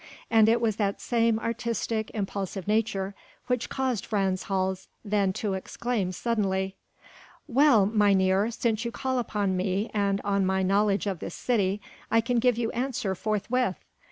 And 0.31 0.49
it 0.49 0.59
was 0.59 0.77
that 0.77 0.99
same 0.99 1.37
artistic, 1.37 2.09
impulsive 2.15 2.67
nature 2.67 3.13
which 3.45 3.69
caused 3.69 4.03
Frans 4.03 4.45
Hals 4.45 4.87
then 5.05 5.31
to 5.33 5.53
exclaim 5.53 6.11
suddenly: 6.11 6.75
"Well, 7.47 7.85
mynheer! 7.85 8.49
since 8.49 8.83
you 8.83 8.89
call 8.91 9.19
upon 9.19 9.55
me 9.55 9.91
and 9.93 10.19
on 10.21 10.43
my 10.43 10.63
knowledge 10.63 11.05
of 11.05 11.19
this 11.19 11.35
city, 11.35 11.81
I 12.09 12.19
can 12.19 12.39
give 12.39 12.57
you 12.57 12.71
answer 12.71 13.13
forthwith. 13.13 13.75